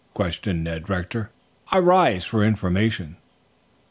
questioned 0.15 0.63
Ned 0.63 0.89
Rector. 0.89 1.29
"I 1.69 1.77
rise 1.77 2.23
for 2.25 2.43
information." 2.43 3.17